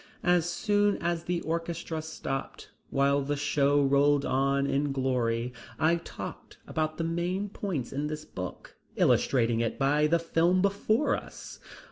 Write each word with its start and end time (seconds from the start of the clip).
As 0.23 0.49
soon 0.49 0.97
as 0.97 1.25
the 1.25 1.41
orchestra 1.41 2.01
stopped, 2.01 2.71
while 2.89 3.21
the 3.21 3.35
show 3.35 3.83
rolled 3.83 4.25
on 4.25 4.65
in 4.65 4.91
glory, 4.91 5.53
I 5.77 5.97
talked 5.97 6.57
about 6.65 6.97
the 6.97 7.03
main 7.03 7.49
points 7.49 7.93
in 7.93 8.07
this 8.07 8.25
book, 8.25 8.77
illustrating 8.95 9.59
it 9.59 9.77
by 9.77 10.07
the 10.07 10.17
film 10.17 10.59
before 10.63 11.15
us. 11.15 11.59